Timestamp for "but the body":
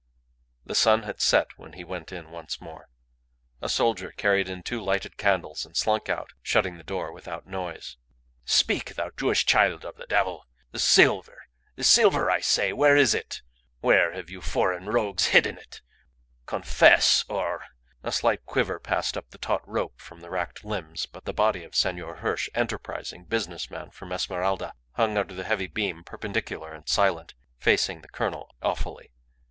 21.05-21.63